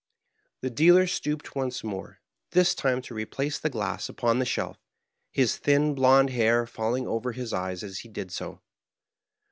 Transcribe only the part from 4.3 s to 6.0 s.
the shelf, his thin